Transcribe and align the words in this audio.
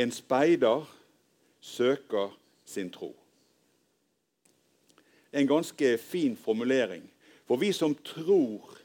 En 0.00 0.12
speider 0.12 0.86
søker 1.60 2.30
sin 2.64 2.88
tro. 2.90 3.10
En 5.32 5.46
ganske 5.46 5.98
fin 5.98 6.36
formulering. 6.36 7.04
For 7.44 7.60
vi 7.60 7.72
som 7.72 7.94
tror 7.94 8.78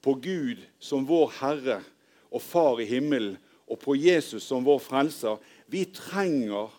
på 0.00 0.14
Gud 0.22 0.62
som 0.80 1.04
vår 1.08 1.32
Herre 1.40 1.82
og 2.30 2.42
Far 2.42 2.80
i 2.80 2.86
himmelen, 2.88 3.36
og 3.66 3.78
på 3.80 3.94
Jesus 3.96 4.44
som 4.44 4.64
vår 4.64 4.80
frelser, 4.84 5.38
vi 5.66 5.84
trenger 5.88 6.72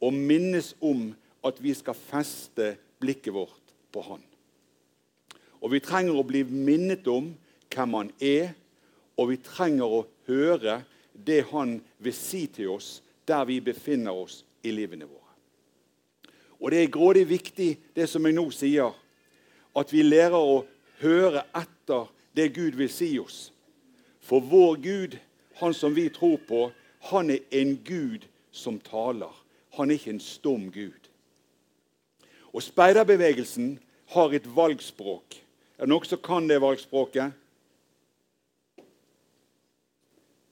å 0.00 0.10
minnes 0.10 0.72
om 0.80 1.10
at 1.44 1.60
vi 1.60 1.74
skal 1.76 1.96
feste 1.96 2.74
blikket 3.00 3.34
vårt 3.36 3.74
på 3.92 4.02
Han. 4.08 4.22
Og 5.60 5.72
vi 5.72 5.80
trenger 5.84 6.16
å 6.16 6.26
bli 6.26 6.42
minnet 6.48 7.08
om 7.08 7.32
hvem 7.72 7.96
Han 7.98 8.12
er, 8.20 8.54
og 9.16 9.30
vi 9.32 9.40
trenger 9.44 10.00
å 10.00 10.04
høre 10.28 10.80
det 11.12 11.44
Han 11.52 11.78
vil 12.02 12.16
si 12.16 12.46
til 12.50 12.74
oss 12.74 12.98
der 13.28 13.44
vi 13.44 13.60
befinner 13.60 14.12
oss 14.12 14.42
i 14.62 14.72
livene 14.72 15.08
våre. 15.08 15.20
Og 16.60 16.70
det 16.70 16.82
er 16.82 16.92
grådig 16.92 17.28
viktig, 17.28 17.70
det 17.96 18.08
som 18.08 18.24
jeg 18.24 18.36
nå 18.36 18.46
sier, 18.54 18.94
at 19.76 19.92
vi 19.92 20.04
lærer 20.06 20.38
å 20.38 20.62
høre 21.02 21.42
etter 21.56 22.08
det 22.36 22.52
Gud 22.54 22.78
vil 22.78 22.90
si 22.90 23.10
oss. 23.20 23.50
For 24.24 24.40
vår 24.40 24.76
Gud, 24.80 25.16
han 25.60 25.74
som 25.76 25.94
vi 25.94 26.08
tror 26.08 26.38
på, 26.48 26.68
han 27.10 27.30
er 27.30 27.42
en 27.52 27.76
Gud 27.84 28.24
som 28.54 28.78
taler. 28.80 29.32
Han 29.76 29.90
er 29.90 29.98
ikke 29.98 30.14
en 30.14 30.22
stum 30.22 30.70
Gud. 30.72 31.10
Og 32.54 32.62
Speiderbevegelsen 32.62 33.78
har 34.14 34.32
et 34.32 34.46
valgspråk. 34.56 35.40
Er 35.78 35.84
det 35.84 35.90
noen 35.90 36.06
som 36.06 36.22
kan 36.22 36.46
det 36.48 36.60
valgspråket? 36.62 37.34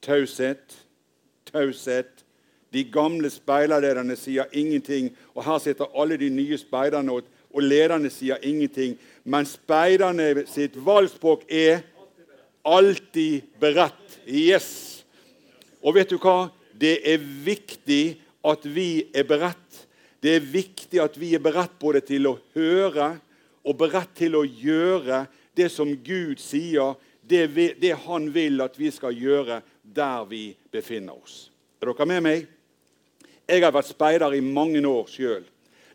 Taushet, 0.03 0.75
taushet. 1.47 2.22
De 2.73 2.83
gamle 2.89 3.29
speiderlederne 3.29 4.15
sier 4.17 4.49
ingenting. 4.51 5.11
Og 5.35 5.45
her 5.45 5.61
sitter 5.61 5.91
alle 5.93 6.17
de 6.17 6.29
nye 6.33 6.57
speiderne, 6.57 7.13
og, 7.13 7.27
og 7.53 7.65
lederne 7.65 8.09
sier 8.13 8.41
ingenting. 8.41 8.97
Men 9.23 9.47
speiderne 9.49 10.47
sitt 10.49 10.77
valgspråk 10.81 11.45
er 11.49 11.83
alltid 12.65 13.53
beredt. 13.61 14.19
Yes! 14.25 15.03
Og 15.83 15.97
vet 15.97 16.13
du 16.13 16.17
hva? 16.17 16.49
Det 16.73 16.97
er 17.05 17.21
viktig 17.45 18.17
at 18.47 18.65
vi 18.65 19.05
er 19.15 19.27
beredt. 19.27 19.83
Det 20.23 20.37
er 20.37 20.51
viktig 20.53 21.01
at 21.03 21.17
vi 21.19 21.33
er 21.35 21.43
beredt 21.43 21.75
både 21.79 22.01
til 22.07 22.29
å 22.29 22.37
høre 22.55 23.17
og 23.63 23.77
beredt 23.79 24.15
til 24.17 24.37
å 24.39 24.43
gjøre 24.43 25.25
det 25.55 25.69
som 25.71 25.91
Gud 26.03 26.41
sier, 26.41 26.95
det, 27.23 27.45
det 27.79 27.93
Han 28.07 28.27
vil 28.35 28.59
at 28.63 28.75
vi 28.79 28.89
skal 28.91 29.15
gjøre 29.15 29.61
der 29.83 30.25
vi 30.27 30.55
befinner 30.71 31.15
oss. 31.15 31.49
Er 31.79 31.91
dere 31.91 32.07
med 32.09 32.23
meg? 32.25 32.47
Jeg 33.47 33.63
har 33.63 33.73
vært 33.75 33.91
speider 33.91 34.35
i 34.37 34.43
mange 34.43 34.79
år 34.87 35.09
sjøl. 35.11 35.43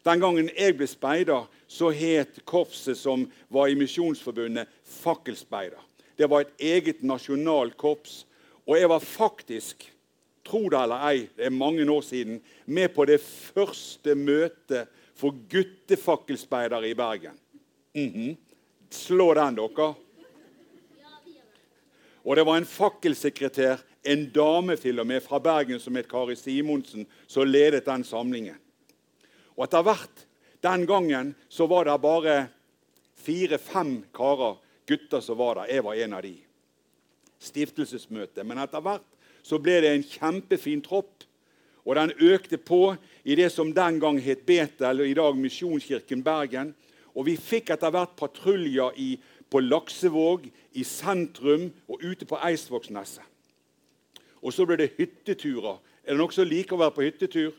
Den 0.05 0.21
gangen 0.21 0.51
jeg 0.53 0.77
ble 0.77 0.87
speider, 0.89 1.47
så 1.69 1.91
het 1.93 2.41
korpset 2.49 2.97
som 2.97 3.27
var 3.53 3.69
i 3.69 3.77
Misjonsforbundet, 3.77 4.69
Fakkelspeider. 4.85 5.81
Det 6.19 6.29
var 6.29 6.45
et 6.45 6.65
eget 6.71 7.03
nasjonalt 7.07 7.77
korps. 7.79 8.25
Og 8.69 8.77
jeg 8.77 8.89
var 8.91 9.05
faktisk, 9.05 9.87
tro 10.45 10.67
det 10.69 10.81
eller 10.81 11.05
ei, 11.09 11.29
det 11.37 11.47
er 11.49 11.55
mange 11.55 11.85
år 11.89 12.03
siden, 12.05 12.41
med 12.67 12.93
på 12.95 13.07
det 13.09 13.21
første 13.21 14.15
møtet 14.15 14.89
for 15.17 15.37
guttefakkelspeider 15.51 16.85
i 16.85 16.95
Bergen. 16.95 17.39
Mm 17.95 18.13
-hmm. 18.13 18.37
Slå 18.91 19.35
den, 19.35 19.57
dere. 19.57 19.95
Og 22.25 22.37
det 22.37 22.47
var 22.47 22.57
en 22.57 22.67
fakkelsekretær, 22.67 23.79
en 24.03 24.29
dame 24.35 24.77
til 24.79 25.01
og 25.01 25.07
med 25.07 25.23
fra 25.25 25.41
Bergen 25.43 25.81
som 25.81 25.97
het 25.99 26.09
Kari 26.11 26.37
Simonsen, 26.37 27.07
som 27.27 27.49
ledet 27.49 27.87
den 27.87 28.05
samlingen. 28.05 28.59
Og 29.57 29.67
etter 29.67 29.83
hvert 29.83 30.25
den 30.63 30.87
gangen 30.87 31.35
så 31.49 31.67
var 31.67 31.87
det 31.89 32.01
bare 32.03 32.37
fire-fem 33.19 34.03
karer 34.15 34.59
gutter 34.89 35.21
som 35.21 35.39
var 35.39 35.61
der. 35.61 35.75
Jeg 35.75 35.85
var 35.85 35.95
en 35.95 36.17
av 36.19 36.23
de. 36.23 36.35
Stiftelsesmøte. 37.39 38.45
Men 38.45 38.63
etter 38.63 38.83
hvert 38.83 39.07
så 39.43 39.59
ble 39.63 39.81
det 39.83 39.95
en 39.95 40.07
kjempefin 40.07 40.83
tropp. 40.85 41.25
Og 41.89 41.97
den 41.97 42.13
økte 42.21 42.59
på 42.61 42.97
i 43.25 43.37
det 43.39 43.49
som 43.55 43.71
den 43.73 44.01
gang 44.03 44.19
het 44.21 44.45
Betel, 44.47 45.01
og 45.01 45.09
i 45.09 45.17
dag 45.17 45.39
Misjonskirken 45.39 46.23
Bergen. 46.25 46.75
Og 47.17 47.27
vi 47.31 47.39
fikk 47.41 47.73
etter 47.75 47.93
hvert 47.95 48.17
patruljer 48.19 48.95
på 49.49 49.63
Laksevåg, 49.65 50.51
i 50.77 50.85
sentrum 50.85 51.71
og 51.89 52.05
ute 52.05 52.29
på 52.29 52.39
Eidsvågsneset. 52.45 53.25
Og 54.43 54.55
så 54.55 54.67
ble 54.67 54.79
det 54.81 54.93
hytteturer. 54.99 55.79
Er 56.05 56.15
det 56.15 56.21
noen 56.21 56.35
som 56.35 56.49
liker 56.49 56.77
å 56.77 56.83
være 56.85 56.97
på 56.97 57.07
hyttetur? 57.07 57.55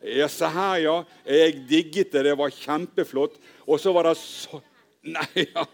Ja, 0.00 0.28
se 0.32 0.48
her, 0.48 0.76
ja. 0.80 0.96
Jeg 1.28 1.62
digget 1.68 2.12
det. 2.14 2.24
Det 2.28 2.36
var 2.38 2.54
kjempeflott. 2.54 3.36
Og 3.66 3.80
så 3.82 3.92
var 3.96 4.10
det 4.10 4.16
så 4.20 4.62
Nei, 5.16 5.46
ja. 5.46 5.64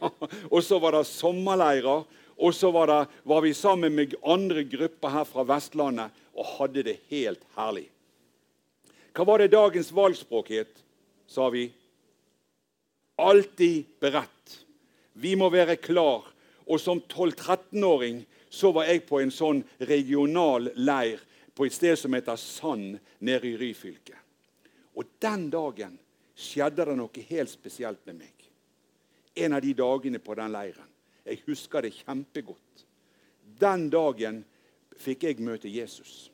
Og 0.52 0.60
så 0.62 0.78
var 0.82 0.94
det 0.94 1.06
sommerleirer. 1.08 2.06
Og 2.36 2.54
så 2.54 2.70
var, 2.70 2.90
det, 2.90 3.14
var, 3.24 3.40
vi 3.42 3.54
sammen 3.56 3.94
med 3.96 4.14
andre 4.22 4.62
grupper 4.68 5.14
her 5.14 5.26
fra 5.26 5.44
Vestlandet 5.48 6.24
og 6.36 6.50
hadde 6.58 6.84
det 6.84 6.98
helt 7.08 7.42
herlig. 7.56 7.86
Hva 9.16 9.24
var 9.24 9.40
det 9.40 9.54
dagens 9.54 9.88
valgspråk 9.96 10.50
het, 10.52 10.82
sa 11.26 11.48
vi? 11.48 11.70
Alltid 13.16 13.88
beredt. 14.04 14.58
Vi 15.16 15.32
må 15.40 15.48
være 15.48 15.78
klar. 15.80 16.26
Og 16.68 16.82
som 16.82 17.00
12-13-åring 17.00 18.20
så 18.56 18.72
var 18.72 18.88
jeg 18.88 19.04
på 19.08 19.20
en 19.20 19.32
sånn 19.34 19.60
regional 19.84 20.70
leir 20.80 21.20
på 21.56 21.66
et 21.66 21.76
sted 21.76 21.98
som 22.00 22.16
heter 22.16 22.40
Sand 22.40 22.96
nede 23.20 23.52
i 23.52 23.56
Ryfylke. 23.60 24.16
Og 24.96 25.12
den 25.20 25.50
dagen 25.52 25.98
skjedde 26.36 26.88
det 26.88 26.96
noe 26.96 27.28
helt 27.28 27.52
spesielt 27.52 28.00
med 28.08 28.22
meg 28.24 28.36
en 29.36 29.52
av 29.52 29.60
de 29.60 29.74
dagene 29.74 30.18
på 30.18 30.34
den 30.34 30.52
leiren. 30.52 30.88
Jeg 31.26 31.42
husker 31.46 31.84
det 31.84 31.92
kjempegodt. 31.98 32.84
Den 33.60 33.88
dagen 33.92 34.40
fikk 34.96 35.26
jeg 35.26 35.44
møte 35.44 35.68
Jesus. 35.68 36.30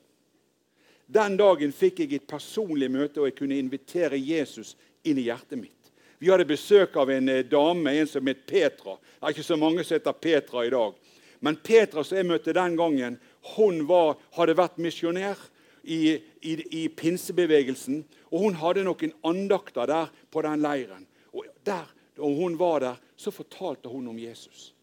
Den 1.05 1.35
dagen 1.37 1.73
fikk 1.75 1.99
jeg 1.99 2.13
et 2.15 2.27
personlig 2.29 2.87
møte, 2.91 3.19
og 3.19 3.27
jeg 3.27 3.37
kunne 3.37 3.59
invitere 3.59 4.17
Jesus 4.17 4.77
inn 5.03 5.19
i 5.19 5.27
hjertet 5.27 5.59
mitt. 5.59 5.91
Vi 6.23 6.29
hadde 6.31 6.47
besøk 6.47 6.95
av 6.95 7.11
en 7.11 7.27
eh, 7.27 7.43
dame, 7.43 7.91
en 7.91 8.07
som 8.07 8.27
het 8.29 8.45
Petra. 8.47 8.95
Det 8.95 9.27
er 9.27 9.35
ikke 9.35 9.43
så 9.43 9.57
mange 9.59 9.83
som 9.83 9.97
heter 9.97 10.15
Petra 10.15 10.63
i 10.63 10.71
dag. 10.71 10.95
Men 11.43 11.59
Petra 11.59 12.03
som 12.07 12.17
jeg 12.17 12.27
møtte 12.29 12.55
den 12.55 12.77
gangen, 12.79 13.17
hun 13.55 13.83
var, 13.89 14.15
hadde 14.37 14.55
vært 14.55 14.79
misjonær 14.81 15.39
i, 15.83 16.15
i, 16.41 16.53
i, 16.55 16.83
pinsebevegelsen. 16.87 18.03
Og 18.31 18.45
hun 18.47 18.61
hadde 18.61 18.85
noen 18.87 19.11
andakter 19.27 19.89
der 19.89 20.13
på 20.31 20.43
den 20.45 20.63
leiren. 20.63 21.03
Og 21.35 21.49
der 21.67 21.89
og 22.17 22.35
hun 22.37 22.59
var 22.59 22.79
der, 22.79 22.95
så 23.17 23.31
fortalte 23.31 23.89
hun 23.89 24.07
om 24.07 24.19
Jesus. 24.19 24.75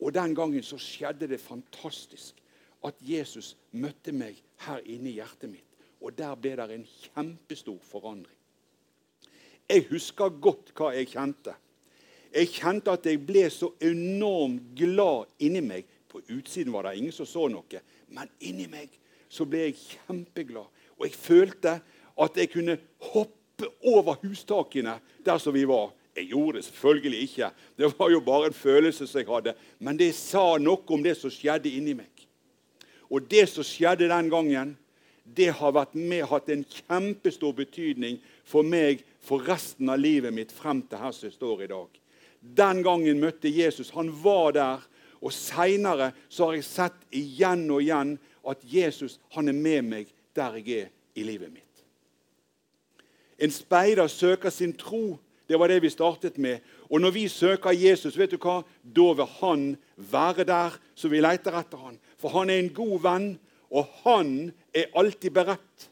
Og 0.00 0.14
Den 0.14 0.34
gangen 0.34 0.62
så 0.62 0.78
skjedde 0.78 1.28
det 1.28 1.40
fantastisk 1.40 2.34
at 2.84 2.94
Jesus 3.00 3.56
møtte 3.72 4.12
meg 4.12 4.40
her 4.64 4.80
inne 4.84 5.10
i 5.10 5.18
hjertet 5.20 5.50
mitt. 5.50 5.66
Og 6.00 6.16
der 6.16 6.34
ble 6.34 6.56
det 6.56 6.70
en 6.74 6.86
kjempestor 6.88 7.78
forandring. 7.84 8.36
Jeg 9.68 9.84
husker 9.90 10.32
godt 10.40 10.72
hva 10.74 10.94
jeg 10.96 11.12
kjente. 11.12 11.54
Jeg 12.30 12.52
kjente 12.54 12.92
at 12.94 13.06
jeg 13.06 13.20
ble 13.26 13.46
så 13.50 13.72
enormt 13.82 14.70
glad 14.78 15.30
inni 15.42 15.62
meg. 15.64 15.86
På 16.10 16.22
utsiden 16.30 16.72
var 16.74 16.86
det 16.86 16.98
ingen 16.98 17.14
som 17.14 17.26
så 17.26 17.46
noe, 17.50 17.82
men 18.10 18.30
inni 18.42 18.66
meg 18.70 18.90
så 19.30 19.46
ble 19.46 19.68
jeg 19.68 19.78
kjempeglad. 19.78 20.66
Og 20.98 21.06
jeg 21.06 21.14
følte 21.14 21.76
at 22.20 22.36
jeg 22.36 22.50
kunne 22.52 22.76
hoppe 23.12 23.70
over 23.86 24.18
hustakene 24.24 24.98
der 25.24 25.38
som 25.38 25.54
vi 25.54 25.64
var. 25.68 25.92
Jeg 26.16 26.32
gjorde 26.32 26.58
det 26.58 26.64
selvfølgelig 26.66 27.22
ikke. 27.28 27.50
Det 27.78 27.92
var 27.98 28.10
jo 28.10 28.20
bare 28.20 28.50
en 28.50 28.56
følelse 28.56 29.06
som 29.06 29.20
jeg 29.20 29.28
hadde. 29.30 29.54
Men 29.78 29.98
det 29.98 30.10
sa 30.18 30.58
noe 30.58 30.82
om 30.90 31.02
det 31.04 31.14
som 31.16 31.30
skjedde 31.32 31.70
inni 31.70 31.94
meg. 31.94 32.10
Og 33.10 33.26
det 33.30 33.46
som 33.50 33.66
skjedde 33.66 34.10
den 34.10 34.30
gangen, 34.30 34.74
det 35.24 35.52
har 35.54 35.74
vært 35.74 35.94
med, 35.94 36.26
hatt 36.26 36.50
en 36.50 36.66
kjempestor 36.66 37.54
betydning 37.54 38.18
for 38.44 38.66
meg 38.66 39.04
for 39.22 39.46
resten 39.46 39.90
av 39.92 40.00
livet 40.02 40.34
mitt 40.34 40.52
frem 40.54 40.82
til 40.82 40.98
her 40.98 41.14
som 41.14 41.28
jeg 41.28 41.38
står 41.38 41.64
i 41.64 41.70
dag. 41.70 41.99
Den 42.40 42.82
gangen 42.82 43.20
møtte 43.20 43.50
Jesus. 43.52 43.92
Han 43.96 44.12
var 44.24 44.52
der. 44.56 44.86
Og 45.20 45.32
seinere 45.36 46.12
har 46.16 46.52
jeg 46.56 46.64
sett 46.64 47.02
igjen 47.12 47.66
og 47.70 47.82
igjen 47.84 48.14
at 48.48 48.62
Jesus 48.64 49.18
han 49.34 49.52
er 49.52 49.56
med 49.56 49.84
meg 49.84 50.12
der 50.36 50.56
jeg 50.56 50.86
er 50.86 50.92
i 51.14 51.26
livet 51.26 51.52
mitt. 51.52 51.66
En 53.40 53.52
speider 53.52 54.08
søker 54.08 54.52
sin 54.52 54.72
tro 54.72 55.18
det 55.50 55.58
var 55.58 55.66
det 55.66 55.80
vi 55.82 55.90
startet 55.90 56.36
med. 56.38 56.60
Og 56.90 57.00
når 57.00 57.10
vi 57.10 57.28
søker 57.28 57.74
Jesus, 57.74 58.14
vet 58.18 58.30
du 58.30 58.36
hva? 58.38 58.60
da 58.82 59.06
vil 59.18 59.26
han 59.40 59.64
være 59.96 60.44
der, 60.46 60.76
så 60.94 61.08
vi 61.10 61.18
leter 61.18 61.56
etter 61.58 61.80
han. 61.82 61.96
For 62.22 62.30
han 62.30 62.50
er 62.50 62.60
en 62.62 62.70
god 62.70 63.00
venn, 63.02 63.26
og 63.70 63.88
han 64.04 64.52
er 64.70 64.94
alltid 64.94 65.34
beredt. 65.34 65.88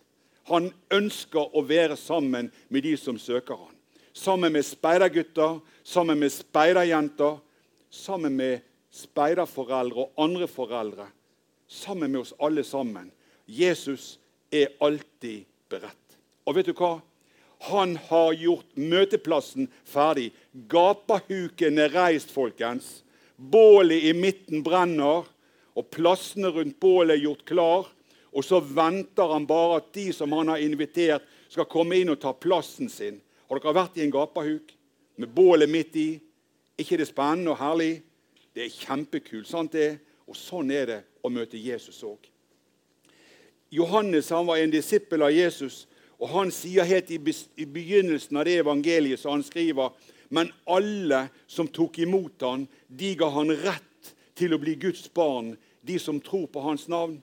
Han 0.47 0.71
ønsker 0.95 1.56
å 1.59 1.65
være 1.67 1.97
sammen 1.99 2.53
med 2.71 2.87
de 2.87 2.95
som 2.97 3.19
søker 3.19 3.59
han. 3.59 3.75
Sammen 4.19 4.53
med 4.53 4.67
speidergutter, 4.67 5.61
sammen 5.87 6.19
med 6.19 6.32
speiderjenter, 6.35 7.37
sammen 7.91 8.35
med 8.35 8.65
speiderforeldre 8.91 10.09
og 10.09 10.25
andre 10.25 10.49
foreldre. 10.50 11.06
Sammen 11.69 12.11
med 12.11 12.25
oss 12.25 12.32
alle 12.43 12.65
sammen. 12.67 13.12
Jesus 13.47 14.17
er 14.50 14.75
alltid 14.82 15.47
beredt. 15.70 16.17
Og 16.49 16.56
vet 16.56 16.67
du 16.67 16.75
hva? 16.75 16.97
Han 17.70 17.94
har 18.09 18.35
gjort 18.41 18.75
møteplassen 18.75 19.70
ferdig. 19.87 20.32
Gapahuken 20.67 21.79
er 21.79 21.94
reist, 21.94 22.35
folkens. 22.35 23.05
Bålet 23.37 24.11
i 24.11 24.17
midten 24.19 24.67
brenner, 24.67 25.31
og 25.79 25.91
plassene 25.94 26.50
rundt 26.50 26.81
bålet 26.82 27.21
er 27.21 27.25
gjort 27.29 27.47
klar. 27.47 27.88
Og 28.35 28.43
så 28.43 28.59
venter 28.59 29.31
han 29.31 29.47
bare 29.47 29.79
at 29.79 29.94
de 29.94 30.11
som 30.17 30.35
han 30.35 30.50
har 30.50 30.62
invitert, 30.64 31.23
skal 31.49 31.71
komme 31.71 32.03
inn 32.03 32.11
og 32.11 32.19
ta 32.21 32.35
plassen 32.35 32.91
sin. 32.91 33.23
Har 33.49 33.59
dere 33.59 33.77
vært 33.77 33.97
i 33.99 34.05
en 34.05 34.12
gapahuk 34.12 34.75
med 35.17 35.33
bålet 35.35 35.71
midt 35.71 35.97
i? 35.97 36.09
ikke 36.79 36.99
det 37.00 37.09
spennende 37.11 37.53
og 37.53 37.59
herlig? 37.61 38.03
Det 38.55 38.65
er 38.65 38.75
kjempekult. 38.75 39.49
sant 39.49 39.73
det? 39.73 39.99
Og 40.29 40.37
sånn 40.37 40.71
er 40.71 40.87
det 40.87 40.99
å 41.25 41.31
møte 41.33 41.59
Jesus 41.59 42.03
òg. 42.06 42.29
Johannes 43.71 44.31
han 44.33 44.47
var 44.49 44.61
en 44.61 44.73
disippel 44.73 45.23
av 45.23 45.33
Jesus, 45.33 45.87
og 46.19 46.31
han 46.33 46.50
sier 46.53 46.89
helt 46.89 47.11
i 47.11 47.19
begynnelsen 47.67 48.39
av 48.39 48.47
det 48.49 48.59
evangeliet 48.62 49.21
som 49.21 49.37
han 49.37 49.45
skriver 49.47 49.93
Men 50.31 50.50
alle 50.67 51.29
som 51.47 51.69
tok 51.69 51.99
imot 51.99 52.43
han, 52.45 52.67
de 52.87 53.15
ga 53.17 53.31
han 53.33 53.49
rett 53.49 54.11
til 54.37 54.53
å 54.53 54.59
bli 54.61 54.75
Guds 54.77 55.06
barn, 55.15 55.55
de 55.81 55.97
som 55.99 56.21
tror 56.21 56.47
på 56.53 56.61
hans 56.61 56.85
navn. 56.89 57.23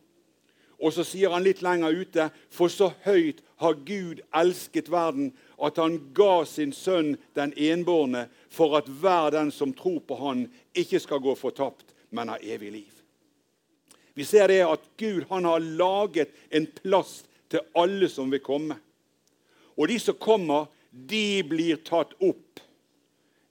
Og 0.80 0.94
så 0.94 1.06
sier 1.08 1.32
han 1.32 1.46
litt 1.46 1.62
lenger 1.64 1.96
ute 1.96 2.30
For 2.52 2.72
så 2.72 2.90
høyt 3.06 3.42
har 3.64 3.78
Gud 3.88 4.20
elsket 4.36 4.90
verden 4.92 5.32
at 5.64 5.78
han 5.80 5.98
ga 6.16 6.44
sin 6.50 6.74
sønn 6.76 7.14
den 7.38 7.54
enbårne, 7.56 8.26
for 8.52 8.76
at 8.76 8.90
hver 8.90 9.32
den 9.32 9.54
som 9.56 9.72
tror 9.74 10.02
på 10.04 10.18
han, 10.20 10.46
ikke 10.76 11.00
skal 11.00 11.24
gå 11.24 11.36
fortapt, 11.40 11.94
men 12.12 12.34
ha 12.34 12.36
evig 12.44 12.74
liv. 12.74 12.92
Vi 14.16 14.28
ser 14.28 14.52
det 14.52 14.62
at 14.68 14.84
Gud 15.00 15.24
han 15.30 15.48
har 15.48 15.64
laget 15.64 16.36
en 16.52 16.68
plass 16.68 17.22
til 17.52 17.64
alle 17.76 18.10
som 18.12 18.32
vil 18.32 18.44
komme. 18.44 18.78
Og 19.76 19.88
de 19.92 20.00
som 20.00 20.16
kommer, 20.20 20.68
de 20.92 21.44
blir 21.44 21.82
tatt 21.84 22.16
opp. 22.24 22.62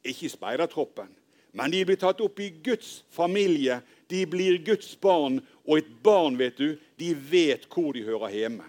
Ikke 0.04 0.26
i 0.28 0.32
speidertroppen, 0.32 1.08
men 1.56 1.72
de 1.72 1.84
blir 1.88 2.00
tatt 2.00 2.20
opp 2.20 2.40
i 2.40 2.50
Guds 2.64 3.04
familie. 3.12 3.78
De 4.12 4.24
blir 4.28 4.58
Guds 4.64 4.90
barn, 5.00 5.38
og 5.64 5.78
et 5.78 5.90
barn 6.04 6.36
vet 6.38 6.58
du, 6.58 6.74
de 7.00 7.12
vet 7.14 7.64
hvor 7.72 7.92
de 7.96 8.04
hører 8.04 8.34
hjemme. 8.34 8.66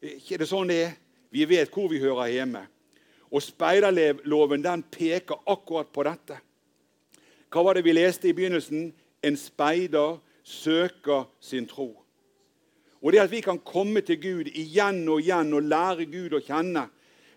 Ikke 0.00 0.36
er 0.36 0.44
det 0.44 0.50
sånn 0.50 0.70
det 0.70 0.78
er? 0.84 0.92
Vi 1.30 1.46
vet 1.46 1.72
hvor 1.74 1.90
vi 1.90 2.00
hører 2.02 2.30
hjemme. 2.30 2.62
Og 3.30 3.42
speiderloven 3.42 4.62
den 4.62 4.82
peker 4.90 5.42
akkurat 5.46 5.90
på 5.92 6.04
dette. 6.06 6.38
Hva 7.50 7.64
var 7.66 7.76
det 7.78 7.84
vi 7.86 7.94
leste 7.94 8.30
i 8.30 8.34
begynnelsen? 8.34 8.90
En 9.22 9.36
speider 9.38 10.18
søker 10.46 11.26
sin 11.42 11.66
tro. 11.70 11.92
Og 13.00 13.12
det 13.12 13.22
at 13.22 13.32
vi 13.32 13.40
kan 13.40 13.58
komme 13.58 14.02
til 14.04 14.20
Gud 14.20 14.50
igjen 14.52 15.02
og 15.08 15.22
igjen 15.22 15.54
og 15.56 15.66
lære 15.66 16.06
Gud 16.10 16.34
å 16.36 16.42
kjenne, 16.44 16.86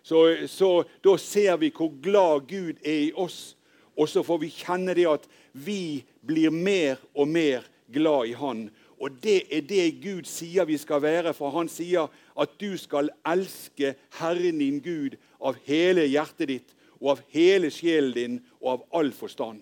så, 0.03 0.25
så 0.51 0.83
da 1.03 1.15
ser 1.21 1.55
vi 1.61 1.71
hvor 1.71 1.93
glad 2.03 2.49
Gud 2.49 2.81
er 2.83 3.05
i 3.07 3.13
oss. 3.15 3.55
Og 3.95 4.09
så 4.09 4.23
får 4.25 4.41
vi 4.41 4.51
kjenne 4.51 4.95
det 4.97 5.05
at 5.07 5.27
vi 5.53 6.03
blir 6.25 6.51
mer 6.51 6.99
og 7.13 7.29
mer 7.29 7.63
glad 7.93 8.27
i 8.27 8.33
Han. 8.33 8.65
Og 9.03 9.11
det 9.23 9.41
er 9.51 9.65
det 9.67 10.00
Gud 10.00 10.23
sier 10.31 10.63
vi 10.63 10.77
skal 10.79 11.01
være, 11.03 11.33
for 11.35 11.51
han 11.51 11.67
sier 11.67 12.07
at 12.39 12.53
du 12.61 12.77
skal 12.79 13.09
elske 13.27 13.97
Herren 14.15 14.61
din 14.61 14.79
Gud 14.79 15.17
av 15.44 15.57
hele 15.67 16.05
hjertet 16.07 16.47
ditt 16.47 16.69
og 17.01 17.17
av 17.17 17.23
hele 17.35 17.67
sjelen 17.73 18.13
din 18.15 18.38
og 18.61 18.69
av 18.71 18.85
all 19.01 19.11
forstand. 19.11 19.59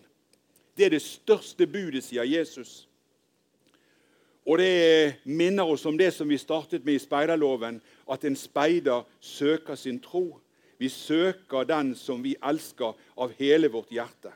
Det 0.77 0.85
er 0.85 0.93
det 0.93 1.01
største 1.01 1.65
budet, 1.65 2.03
sier 2.05 2.27
Jesus. 2.29 2.83
Og 4.45 4.61
det 4.61 5.21
minner 5.25 5.69
oss 5.69 5.88
om 5.89 5.97
det 5.97 6.11
som 6.13 6.29
vi 6.29 6.38
startet 6.38 6.85
med 6.85 6.99
i 6.99 7.01
speiderloven, 7.01 7.79
at 8.09 8.25
en 8.25 8.38
speider 8.38 9.07
søker 9.19 9.75
sin 9.75 9.97
tro. 10.01 10.38
Vi 10.77 10.89
søker 10.89 11.65
den 11.65 11.95
som 11.97 12.21
vi 12.21 12.35
elsker 12.45 12.93
av 13.17 13.33
hele 13.41 13.69
vårt 13.73 13.89
hjerte. 13.93 14.33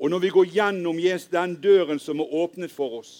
Og 0.00 0.10
når 0.10 0.24
vi 0.24 0.32
går 0.32 0.48
gjennom 0.56 0.96
den 1.32 1.54
døren 1.60 2.00
som 2.00 2.20
er 2.20 2.34
åpnet 2.34 2.72
for 2.72 2.98
oss, 3.00 3.12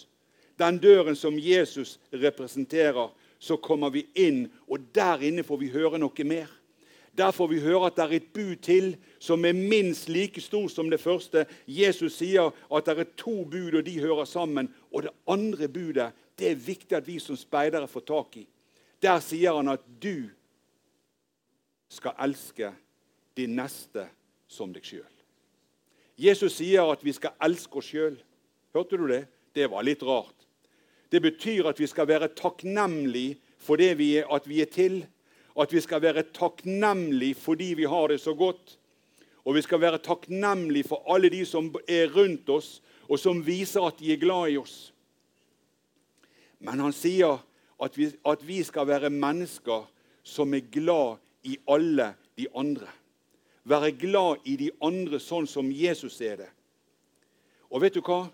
den 0.62 0.78
døren 0.82 1.18
som 1.18 1.38
Jesus 1.38 1.98
representerer, 2.14 3.10
så 3.42 3.58
kommer 3.58 3.90
vi 3.90 4.06
inn, 4.14 4.46
og 4.70 4.84
der 4.94 5.22
inne 5.26 5.42
får 5.42 5.58
vi 5.58 5.72
høre 5.74 5.98
noe 5.98 6.26
mer. 6.26 6.50
Der 7.18 7.30
får 7.34 7.48
vi 7.50 7.60
høre 7.60 7.90
at 7.90 7.96
det 7.98 8.04
er 8.04 8.14
et 8.16 8.28
bud 8.32 8.60
til 8.64 8.94
som 9.20 9.44
er 9.44 9.52
minst 9.52 10.08
like 10.08 10.40
stor 10.40 10.68
som 10.72 10.88
det 10.90 11.00
første. 11.00 11.44
Jesus 11.66 12.16
sier 12.16 12.54
at 12.72 12.86
det 12.86 12.94
er 12.98 13.10
to 13.20 13.42
bud, 13.44 13.74
og 13.74 13.84
de 13.84 13.98
hører 14.00 14.24
sammen. 14.24 14.70
Og 14.92 15.02
det 15.04 15.12
andre 15.28 15.68
budet 15.68 16.12
det 16.38 16.50
er 16.50 16.62
viktig 16.66 16.96
at 16.96 17.06
vi 17.06 17.18
som 17.20 17.36
speidere 17.36 17.88
får 17.88 18.06
tak 18.08 18.36
i. 18.40 18.46
Der 19.02 19.20
sier 19.20 19.58
han 19.58 19.68
at 19.68 19.82
du 20.02 20.30
skal 21.92 22.16
elske 22.24 22.72
din 23.36 23.58
neste 23.58 24.06
som 24.48 24.72
deg 24.72 24.86
sjøl. 24.86 25.08
Jesus 26.16 26.56
sier 26.56 26.88
at 26.92 27.04
vi 27.04 27.12
skal 27.12 27.36
elske 27.44 27.80
oss 27.80 27.90
sjøl. 27.92 28.16
Hørte 28.72 28.96
du 28.96 29.04
det? 29.10 29.26
Det 29.52 29.68
var 29.68 29.84
litt 29.84 30.02
rart. 30.06 30.41
Det 31.12 31.20
betyr 31.20 31.68
at 31.68 31.80
vi 31.80 31.86
skal 31.86 32.08
være 32.08 32.32
takknemlige 32.36 33.36
for 33.62 33.76
det 33.76 33.98
vi 33.98 34.16
er, 34.16 34.30
at 34.32 34.48
vi 34.48 34.62
er 34.64 34.70
til 34.72 35.02
at 35.60 35.72
vi 35.72 35.80
skal 35.80 36.02
være 36.02 36.24
takknemlige 36.32 37.34
fordi 37.34 37.74
vi 37.76 37.84
har 37.84 38.08
det 38.08 38.20
så 38.20 38.34
godt. 38.34 38.78
Og 39.44 39.54
vi 39.54 39.62
skal 39.62 39.80
være 39.80 39.98
takknemlige 39.98 40.88
for 40.88 41.02
alle 41.14 41.28
de 41.28 41.44
som 41.46 41.74
er 41.88 42.10
rundt 42.16 42.48
oss, 42.48 42.82
og 43.08 43.18
som 43.18 43.46
viser 43.46 43.82
at 43.82 43.98
de 43.98 44.12
er 44.12 44.20
glad 44.20 44.52
i 44.52 44.56
oss. 44.56 44.92
Men 46.62 46.78
han 46.80 46.94
sier 46.94 47.42
at 47.82 47.98
vi, 47.98 48.12
at 48.26 48.46
vi 48.46 48.62
skal 48.62 48.86
være 48.86 49.10
mennesker 49.10 49.88
som 50.22 50.54
er 50.54 50.62
glad 50.70 51.18
i 51.42 51.58
alle 51.68 52.14
de 52.38 52.46
andre. 52.54 52.86
Være 53.64 53.92
glad 53.92 54.46
i 54.46 54.56
de 54.56 54.70
andre 54.82 55.18
sånn 55.20 55.46
som 55.50 55.72
Jesus 55.74 56.20
er 56.22 56.38
det. 56.44 56.50
Og 57.70 57.82
vet 57.82 57.98
du 57.98 58.00
hva? 58.06 58.28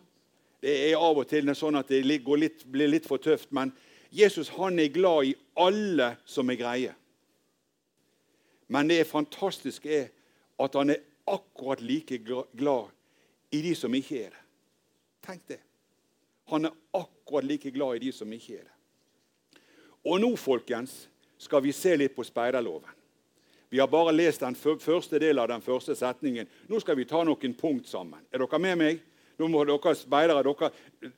Det 0.62 0.74
er 0.90 0.96
av 0.98 1.18
og 1.20 1.28
til 1.30 1.50
sånn 1.54 1.78
at 1.78 1.90
det 1.90 2.02
litt, 2.04 2.64
blir 2.66 2.90
litt 2.90 3.06
for 3.06 3.22
tøft, 3.22 3.52
men 3.54 3.70
Jesus 4.10 4.50
han 4.56 4.78
er 4.80 4.90
glad 4.90 5.28
i 5.28 5.36
alle 5.60 6.14
som 6.26 6.50
er 6.50 6.58
greie. 6.58 6.94
Men 8.68 8.88
det 8.90 9.06
fantastiske 9.08 9.88
er 9.88 10.08
at 10.58 10.74
han 10.74 10.90
er 10.92 11.04
akkurat 11.28 11.80
like 11.80 12.18
glad 12.18 12.90
i 13.54 13.62
de 13.62 13.74
som 13.76 13.94
ikke 13.94 14.24
er 14.26 14.34
det. 14.34 14.44
Tenk 15.24 15.46
det. 15.48 15.60
Han 16.48 16.64
er 16.64 16.76
akkurat 16.96 17.44
like 17.44 17.70
glad 17.70 17.96
i 17.96 18.06
de 18.06 18.12
som 18.12 18.32
ikke 18.32 18.58
er 18.58 18.66
det. 18.66 18.74
Og 20.08 20.20
nå, 20.20 20.30
folkens, 20.40 21.06
skal 21.38 21.62
vi 21.62 21.72
se 21.72 21.94
litt 21.96 22.14
på 22.16 22.24
speiderloven. 22.24 22.90
Vi 23.68 23.78
har 23.78 23.90
bare 23.92 24.14
lest 24.14 24.40
den 24.40 24.56
første 24.56 25.18
delen 25.20 25.42
av 25.42 25.50
den 25.50 25.62
første 25.62 25.94
setningen. 25.96 26.48
Nå 26.68 26.80
skal 26.80 26.96
vi 26.96 27.04
ta 27.08 27.20
noen 27.24 27.54
punkt 27.54 27.88
sammen. 27.88 28.22
Er 28.32 28.40
dere 28.40 28.60
med 28.64 28.78
meg? 28.80 29.02
Nå 29.38 29.46
må 29.46 29.62
dere 29.62 29.94
speidere, 29.94 30.42
dere, 30.42 30.70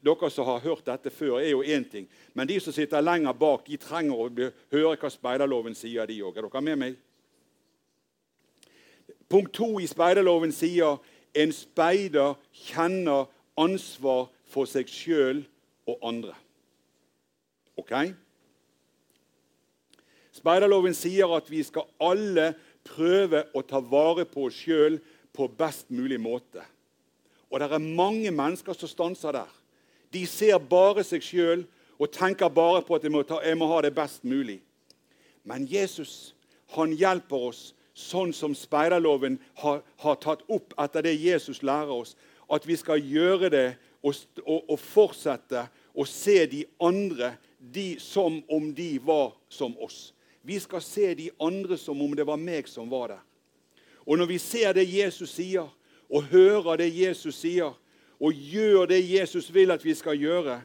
dere, 0.04 0.28
som 0.30 0.48
har 0.50 0.60
hørt 0.60 0.84
dette 0.84 1.12
før, 1.12 1.38
er 1.40 1.54
jo 1.54 1.62
én 1.64 1.86
ting. 1.88 2.08
Men 2.36 2.48
de 2.48 2.58
som 2.60 2.74
sitter 2.76 3.00
lenger 3.00 3.32
bak, 3.32 3.64
de 3.64 3.78
trenger 3.80 4.18
å 4.18 4.26
høre 4.74 4.96
hva 5.00 5.10
speiderloven 5.12 5.76
sier, 5.78 6.04
de 6.06 6.18
òg. 6.20 6.36
Er 6.36 6.48
dere 6.48 6.62
med 6.66 6.82
meg? 6.82 6.98
Punkt 9.30 9.54
to 9.56 9.78
i 9.80 9.86
speiderloven 9.88 10.52
sier 10.52 10.98
en 11.38 11.52
speider 11.54 12.34
kjenner 12.66 13.30
ansvar 13.60 14.26
for 14.50 14.68
seg 14.68 14.90
sjøl 14.90 15.44
og 15.88 16.02
andre. 16.10 16.34
Ok? 17.80 17.94
Speiderloven 20.36 20.96
sier 20.98 21.30
at 21.36 21.48
vi 21.50 21.62
skal 21.64 21.88
alle 22.02 22.50
prøve 22.86 23.46
å 23.56 23.62
ta 23.64 23.80
vare 23.80 24.26
på 24.28 24.48
oss 24.48 24.60
sjøl 24.64 24.98
på 25.36 25.48
best 25.56 25.88
mulig 25.94 26.18
måte. 26.20 26.64
Og 27.50 27.60
det 27.60 27.70
er 27.72 27.82
mange 27.82 28.30
mennesker 28.30 28.76
som 28.78 28.88
stanser 28.88 29.34
der. 29.34 29.50
De 30.12 30.26
ser 30.26 30.58
bare 30.58 31.04
seg 31.06 31.22
sjøl 31.22 31.64
og 32.00 32.10
tenker 32.14 32.48
bare 32.48 32.82
på 32.82 32.96
at 32.96 33.04
jeg 33.04 33.12
må, 33.12 33.22
ta, 33.26 33.40
jeg 33.44 33.58
må 33.58 33.68
ha 33.70 33.80
det 33.84 33.94
best 33.94 34.24
mulig. 34.24 34.60
Men 35.44 35.66
Jesus 35.70 36.34
han 36.76 36.92
hjelper 36.94 37.48
oss 37.50 37.60
sånn 37.98 38.32
som 38.32 38.54
speiderloven 38.54 39.38
har, 39.60 39.82
har, 40.02 40.18
tatt 40.22 40.44
opp 40.48 40.74
etter 40.80 41.04
det 41.04 41.16
Jesus 41.18 41.62
lærer 41.66 41.92
oss. 41.92 42.14
At 42.50 42.66
vi 42.66 42.76
skal 42.78 43.02
gjøre 43.02 43.50
det 43.52 43.66
og, 44.02 44.14
og, 44.44 44.70
og 44.70 44.78
fortsette 44.80 45.66
å 45.94 46.06
se 46.06 46.44
de 46.50 46.64
andre 46.82 47.34
de, 47.58 47.98
som 48.00 48.40
om 48.48 48.70
de 48.74 48.94
var 49.04 49.34
som 49.52 49.74
oss. 49.82 50.12
Vi 50.46 50.56
skal 50.62 50.82
se 50.82 51.10
de 51.14 51.28
andre 51.42 51.76
som 51.78 51.98
om 52.00 52.14
det 52.16 52.24
var 52.26 52.40
meg 52.40 52.70
som 52.70 52.88
var 52.90 53.16
der. 53.16 53.26
Og 54.06 54.16
når 54.18 54.30
vi 54.30 54.38
ser 54.40 54.72
det 54.74 54.88
Jesus 54.88 55.34
sier, 55.36 55.68
og 56.10 56.26
hører 56.32 56.76
det 56.82 56.90
Jesus 56.94 57.38
sier, 57.40 57.72
og 58.20 58.34
gjør 58.34 58.86
det 58.90 59.00
Jesus 59.06 59.48
vil 59.54 59.70
at 59.70 59.84
vi 59.84 59.94
skal 59.94 60.18
gjøre, 60.18 60.60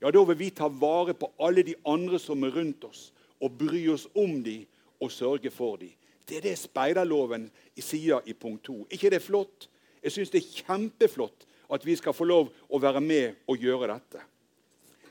ja, 0.00 0.10
da 0.10 0.22
vil 0.24 0.38
vi 0.38 0.50
ta 0.50 0.68
vare 0.68 1.14
på 1.14 1.30
alle 1.40 1.62
de 1.64 1.74
andre 1.88 2.18
som 2.18 2.42
er 2.44 2.54
rundt 2.56 2.84
oss, 2.84 3.10
og 3.40 3.56
bry 3.58 3.86
oss 3.92 4.06
om 4.14 4.40
dem 4.44 4.66
og 5.00 5.12
sørge 5.12 5.50
for 5.50 5.76
dem. 5.80 5.92
Det 6.28 6.38
er 6.38 6.50
det 6.50 6.58
speiderloven 6.60 7.48
sier 7.80 8.20
i 8.26 8.34
punkt 8.36 8.64
to. 8.64 8.86
ikke 8.90 9.10
det 9.10 9.18
er 9.18 9.24
flott? 9.24 9.68
Jeg 10.02 10.12
syns 10.12 10.30
det 10.30 10.42
er 10.42 10.64
kjempeflott 10.64 11.46
at 11.72 11.86
vi 11.86 11.96
skal 11.96 12.14
få 12.14 12.24
lov 12.24 12.50
å 12.68 12.78
være 12.78 13.00
med 13.00 13.40
og 13.48 13.58
gjøre 13.58 13.88
dette. 13.92 14.22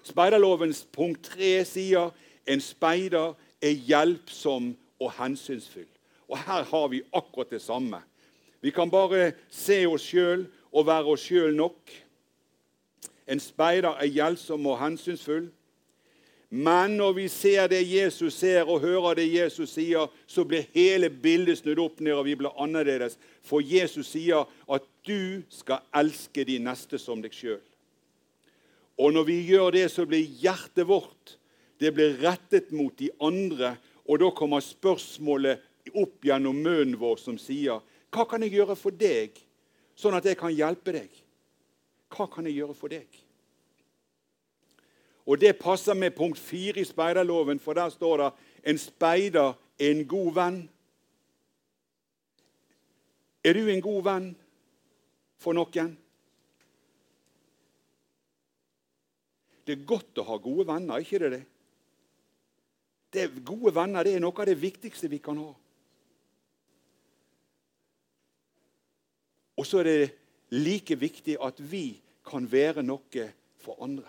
Speiderlovens 0.03 0.85
punkt 0.91 1.23
tre 1.33 1.59
sier 1.65 2.11
En 2.49 2.61
speider 2.61 3.35
er 3.61 3.75
hjelpsom 3.85 4.71
og 4.99 5.11
hensynsfull. 5.19 5.89
Og 6.29 6.37
her 6.37 6.63
har 6.63 6.87
vi 6.89 7.03
akkurat 7.13 7.51
det 7.51 7.61
samme. 7.61 7.99
Vi 8.61 8.71
kan 8.71 8.91
bare 8.91 9.33
se 9.49 9.85
oss 9.87 10.03
sjøl 10.09 10.47
og 10.71 10.87
være 10.87 11.13
oss 11.13 11.23
sjøl 11.29 11.55
nok. 11.55 11.93
En 13.29 13.39
speider 13.39 13.95
er 14.01 14.11
gjeldsom 14.11 14.67
og 14.67 14.79
hensynsfull. 14.81 15.47
Men 16.49 16.95
når 16.97 17.13
vi 17.13 17.27
ser 17.29 17.67
det 17.69 17.83
Jesus 17.85 18.33
ser 18.41 18.65
og 18.65 18.81
hører 18.81 19.19
det 19.19 19.27
Jesus 19.29 19.75
sier, 19.75 20.09
så 20.25 20.43
blir 20.43 20.65
hele 20.73 21.11
bildet 21.13 21.59
snudd 21.59 21.79
opp 21.83 21.99
ned, 22.01 22.15
og 22.17 22.25
vi 22.25 22.33
blir 22.39 22.55
annerledes. 22.57 23.19
For 23.45 23.61
Jesus 23.61 24.09
sier 24.15 24.49
at 24.65 24.87
du 25.05 25.45
skal 25.53 25.85
elske 25.93 26.47
de 26.49 26.57
neste 26.63 26.97
som 26.97 27.21
deg 27.21 27.37
sjøl. 27.37 27.61
Og 28.99 29.13
når 29.13 29.29
vi 29.29 29.37
gjør 29.51 29.69
det, 29.77 29.85
så 29.93 30.07
blir 30.09 30.25
hjertet 30.41 30.89
vårt 30.89 31.37
det 31.79 31.93
blir 31.95 32.17
rettet 32.19 32.73
mot 32.75 32.95
de 32.99 33.09
andre. 33.23 33.77
Og 34.05 34.19
da 34.19 34.29
kommer 34.35 34.63
spørsmålet 34.63 35.63
opp 35.95 36.25
gjennom 36.27 36.59
munnen 36.59 36.97
vår 36.99 37.17
som 37.21 37.39
sier 37.39 37.79
Hva 38.09 38.25
kan 38.25 38.41
jeg 38.43 38.55
gjøre 38.57 38.75
for 38.77 38.95
deg, 38.95 39.37
sånn 39.97 40.17
at 40.17 40.25
jeg 40.25 40.37
kan 40.39 40.53
hjelpe 40.53 40.93
deg? 40.95 41.09
Hva 42.09 42.25
kan 42.31 42.47
jeg 42.49 42.57
gjøre 42.57 42.77
for 42.77 42.91
deg? 42.91 43.07
Og 45.29 45.37
Det 45.37 45.59
passer 45.59 45.93
med 45.93 46.15
punkt 46.17 46.39
fire 46.39 46.81
i 46.81 46.83
speiderloven, 46.83 47.59
for 47.59 47.77
der 47.77 47.89
står 47.93 48.17
det 48.17 48.29
en 48.63 48.77
speider 48.77 49.53
er 49.79 49.91
en 49.91 50.07
god 50.07 50.33
venn. 50.33 50.59
Er 53.43 53.53
du 53.53 53.69
en 53.69 53.81
god 53.81 54.03
venn 54.03 54.29
for 55.37 55.53
noen? 55.53 55.93
Det 59.63 59.77
er 59.77 59.85
godt 59.85 60.17
å 60.17 60.25
ha 60.25 60.39
gode 60.41 60.65
venner, 60.65 60.97
ikke 60.97 61.29
det? 61.29 61.43
det? 63.13 63.29
Gode 63.45 63.75
venner 63.75 64.03
det 64.03 64.15
er 64.17 64.23
noe 64.23 64.33
av 64.33 64.49
det 64.49 64.57
viktigste 64.57 65.11
vi 65.11 65.21
kan 65.21 65.37
ha. 65.37 65.53
Og 69.59 69.67
så 69.67 69.81
er 69.81 69.89
det 69.89 70.11
like 70.55 70.95
viktig 70.95 71.35
at 71.43 71.59
vi 71.59 71.99
kan 72.25 72.47
være 72.49 72.83
noe 72.85 73.25
for 73.59 73.79
andre. 73.83 74.07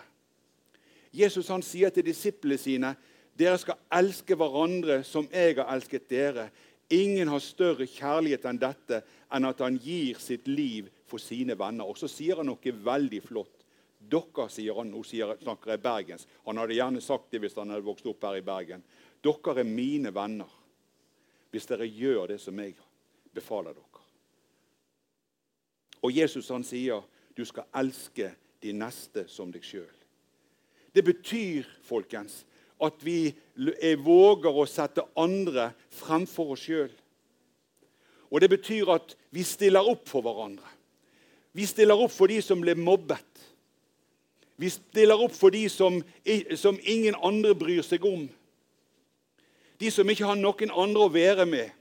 Jesus 1.11 1.49
han 1.51 1.63
sier 1.65 1.91
til 1.91 2.07
disiplene 2.07 2.59
sine 2.59 2.95
dere 3.37 3.57
skal 3.59 3.79
elske 3.95 4.35
hverandre 4.37 5.01
som 5.07 5.27
jeg 5.31 5.57
har 5.57 5.71
elsket 5.73 6.07
dere. 6.11 6.49
Ingen 6.91 7.31
har 7.31 7.43
større 7.43 7.87
kjærlighet 7.87 8.45
enn 8.47 8.59
dette, 8.59 9.01
enn 9.31 9.47
at 9.47 9.63
han 9.63 9.79
gir 9.79 10.19
sitt 10.19 10.47
liv 10.51 10.89
for 11.07 11.23
sine 11.23 11.55
venner. 11.57 11.87
Og 11.87 11.97
så 11.97 12.09
sier 12.11 12.41
han 12.41 12.49
noe 12.51 12.75
veldig 12.85 13.21
flott. 13.23 13.63
Dere, 14.11 14.47
sier 14.51 14.75
han, 14.75 14.91
nå 14.91 15.03
snakker 15.05 15.75
jeg 15.75 15.83
bergens. 15.83 16.27
Han 16.47 16.59
hadde 16.59 16.75
gjerne 16.75 17.03
sagt 17.03 17.31
det 17.31 17.43
hvis 17.43 17.55
han 17.59 17.71
hadde 17.71 17.85
vokst 17.85 18.07
opp 18.11 18.23
her 18.27 18.39
i 18.39 18.45
Bergen. 18.45 18.83
Dere 19.21 19.59
er 19.61 19.67
mine 19.67 20.13
venner 20.13 20.57
hvis 21.51 21.67
dere 21.67 21.85
gjør 21.85 22.31
det 22.31 22.39
som 22.41 22.59
jeg 22.63 22.77
befaler 23.35 23.75
dere. 23.75 23.90
Og 26.01 26.13
Jesus 26.17 26.49
han 26.49 26.65
sier 26.65 27.03
du 27.37 27.43
skal 27.47 27.69
elske 27.77 28.31
de 28.61 28.73
neste 28.75 29.25
som 29.31 29.51
deg 29.53 29.63
sjøl. 29.65 29.89
Det 30.91 31.03
betyr, 31.07 31.67
folkens, 31.87 32.43
at 32.81 32.97
vi 33.05 33.31
våger 34.01 34.51
å 34.51 34.67
sette 34.67 35.05
andre 35.19 35.69
fremfor 35.93 36.55
oss 36.55 36.65
sjøl. 36.65 36.91
Og 38.31 38.41
det 38.41 38.49
betyr 38.51 38.89
at 38.91 39.15
vi 39.31 39.43
stiller 39.47 39.87
opp 39.87 40.07
for 40.09 40.25
hverandre. 40.25 40.67
Vi 41.51 41.65
stiller 41.67 41.99
opp 41.99 42.13
for 42.15 42.31
de 42.31 42.39
som 42.43 42.61
ble 42.63 42.75
mobbet. 42.79 43.27
Vi 44.61 44.69
stiller 44.71 45.19
opp 45.19 45.33
for 45.35 45.51
de 45.51 45.65
som, 45.69 45.99
som 46.55 46.79
ingen 46.83 47.17
andre 47.23 47.55
bryr 47.57 47.83
seg 47.83 48.05
om. 48.07 48.27
De 49.81 49.91
som 49.91 50.07
ikke 50.09 50.27
har 50.27 50.37
noen 50.39 50.71
andre 50.71 51.05
å 51.07 51.11
være 51.11 51.47
med. 51.49 51.71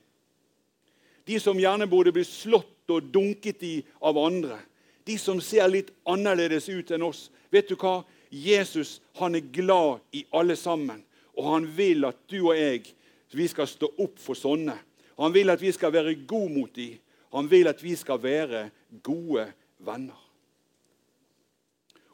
De 1.28 1.38
som 1.38 1.58
gjerne 1.60 1.86
burde 1.90 2.14
bli 2.16 2.24
slått 2.26 2.79
og 2.92 3.10
dunket 3.12 3.62
i 3.66 3.74
av 4.02 4.18
andre. 4.20 4.58
De 5.06 5.16
som 5.18 5.40
ser 5.42 5.68
litt 5.70 5.90
annerledes 6.08 6.68
ut 6.68 6.90
enn 6.94 7.06
oss. 7.06 7.28
Vet 7.50 7.70
du 7.70 7.76
hva? 7.76 8.00
Jesus 8.30 9.00
han 9.18 9.34
er 9.34 9.52
glad 9.52 10.04
i 10.14 10.24
alle 10.36 10.56
sammen. 10.56 11.02
Og 11.34 11.46
han 11.50 11.66
vil 11.76 12.04
at 12.06 12.18
du 12.30 12.40
og 12.42 12.56
jeg 12.56 12.84
vi 13.30 13.46
skal 13.46 13.68
stå 13.70 13.86
opp 14.02 14.18
for 14.18 14.38
sånne. 14.38 14.74
Han 15.20 15.34
vil 15.34 15.52
at 15.52 15.60
vi 15.62 15.70
skal 15.72 15.92
være 15.94 16.16
gode 16.26 16.50
mot 16.54 16.72
dem. 16.74 16.98
Han 17.34 17.46
vil 17.50 17.70
at 17.70 17.82
vi 17.82 17.94
skal 17.96 18.18
være 18.22 18.64
gode 19.06 19.44
venner. 19.78 20.18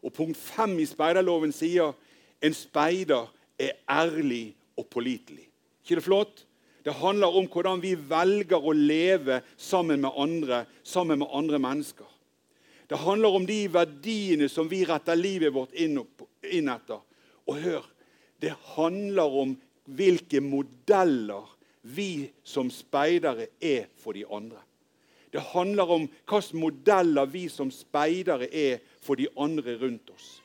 Og 0.04 0.12
Punkt 0.12 0.36
fem 0.38 0.76
i 0.78 0.86
speiderloven 0.86 1.54
sier 1.56 1.94
en 2.44 2.54
speider 2.54 3.30
er 3.58 3.78
ærlig 3.88 4.54
og 4.76 4.86
pålitelig. 4.92 5.48
Ikke 5.82 5.98
det 5.98 6.04
flott? 6.04 6.44
Det 6.86 6.92
handler 6.94 7.34
om 7.34 7.48
hvordan 7.50 7.80
vi 7.82 7.96
velger 7.98 8.62
å 8.62 8.70
leve 8.70 9.40
sammen 9.58 10.04
med 10.04 10.14
andre, 10.22 10.60
sammen 10.86 11.18
med 11.18 11.32
andre 11.34 11.58
mennesker. 11.58 12.06
Det 12.86 13.00
handler 13.02 13.34
om 13.34 13.46
de 13.48 13.64
verdiene 13.74 14.46
som 14.46 14.68
vi 14.70 14.84
retter 14.86 15.18
livet 15.18 15.50
vårt 15.50 15.74
inn, 15.74 15.98
inn 16.46 16.70
etter. 16.70 17.02
Og 17.50 17.58
hør, 17.58 17.90
det 18.38 18.54
handler 18.76 19.34
om 19.42 19.56
hvilke 19.98 20.38
modeller 20.38 21.50
vi 21.82 22.28
som 22.46 22.70
speidere 22.70 23.48
er 23.58 23.90
for 23.98 24.14
de 24.14 24.22
andre. 24.30 24.62
Det 25.34 25.42
handler 25.42 25.90
om 25.90 26.06
hvilke 26.06 26.62
modeller 26.62 27.26
vi 27.34 27.48
som 27.50 27.74
speidere 27.74 28.46
er 28.46 28.78
for 29.02 29.18
de 29.18 29.26
andre 29.34 29.74
rundt 29.82 30.14
oss. 30.14 30.36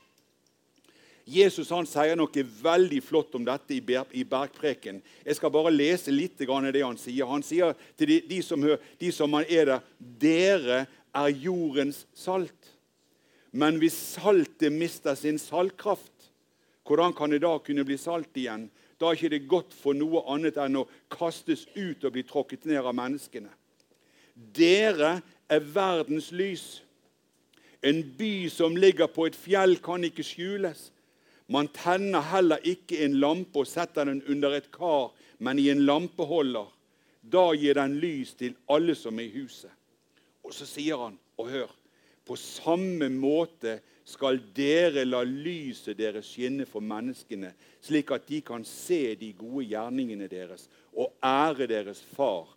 Jesus 1.31 1.69
han 1.71 1.87
sier 1.87 2.17
noe 2.19 2.43
veldig 2.61 2.99
flott 3.03 3.35
om 3.37 3.45
dette 3.47 3.77
i 3.77 4.25
bergpreken. 4.27 4.99
Jeg 5.23 5.37
skal 5.37 5.53
bare 5.53 5.71
lese 5.73 6.11
litt 6.13 6.41
av 6.47 6.67
det 6.67 6.83
han 6.83 6.99
sier. 6.99 7.29
Han 7.29 7.45
sier 7.45 7.75
til 7.99 8.11
de, 8.11 8.19
de, 8.27 8.41
som, 8.43 8.65
de 8.99 9.11
som 9.15 9.39
er 9.41 9.71
der 9.71 9.87
Dere 9.97 10.83
er 11.15 11.31
jordens 11.31 12.05
salt. 12.13 12.71
Men 13.51 13.79
hvis 13.81 13.95
saltet 14.15 14.71
mister 14.71 15.15
sin 15.19 15.39
saltkraft, 15.39 16.31
hvordan 16.87 17.13
kan 17.15 17.31
det 17.31 17.43
da 17.43 17.57
kunne 17.63 17.85
bli 17.87 17.97
salt 17.99 18.35
igjen? 18.39 18.69
Da 18.99 19.09
er 19.09 19.17
ikke 19.17 19.33
det 19.33 19.49
godt 19.49 19.73
for 19.73 19.97
noe 19.97 20.23
annet 20.29 20.59
enn 20.61 20.79
å 20.81 20.87
kastes 21.11 21.65
ut 21.75 22.03
og 22.05 22.13
bli 22.15 22.23
tråkket 22.27 22.67
ned 22.69 22.83
av 22.83 22.95
menneskene. 22.95 23.49
Dere 24.35 25.19
er 25.51 25.67
verdens 25.73 26.31
lys. 26.31 26.81
En 27.81 28.03
by 28.17 28.47
som 28.53 28.77
ligger 28.77 29.09
på 29.09 29.25
et 29.27 29.37
fjell, 29.37 29.79
kan 29.81 30.03
ikke 30.05 30.25
skjules. 30.25 30.91
Man 31.51 31.67
tenner 31.75 32.23
heller 32.31 32.63
ikke 32.63 33.01
en 33.03 33.17
lampe 33.19 33.63
og 33.63 33.67
setter 33.67 34.07
den 34.07 34.21
under 34.31 34.55
et 34.55 34.69
kar, 34.71 35.11
men 35.43 35.59
i 35.59 35.67
en 35.73 35.83
lampeholder. 35.83 36.69
Da 37.21 37.51
gir 37.59 37.75
den 37.77 37.97
lys 38.01 38.33
til 38.39 38.55
alle 38.71 38.95
som 38.95 39.19
er 39.19 39.27
i 39.27 39.33
huset. 39.35 39.71
Og 40.47 40.55
så 40.55 40.65
sier 40.65 40.99
han, 41.07 41.19
og 41.37 41.51
hør 41.51 41.77
På 42.25 42.35
samme 42.37 43.09
måte 43.09 43.79
skal 44.05 44.37
dere 44.55 45.03
la 45.07 45.23
lyset 45.25 45.97
deres 45.97 46.29
skinne 46.31 46.67
for 46.69 46.85
menneskene, 46.85 47.49
slik 47.81 48.11
at 48.13 48.27
de 48.29 48.39
kan 48.45 48.63
se 48.63 49.15
de 49.17 49.31
gode 49.33 49.65
gjerningene 49.71 50.29
deres 50.29 50.67
og 50.93 51.15
ære 51.25 51.67
deres 51.67 52.01
far, 52.15 52.47